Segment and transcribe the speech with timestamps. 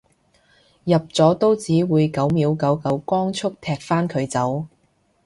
[0.83, 4.65] 入咗都只會九秒九九光速踢返佢走